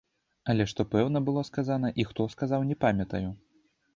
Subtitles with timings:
[0.53, 3.29] Але што пэўна было сказана і хто сказаў, не памятаю.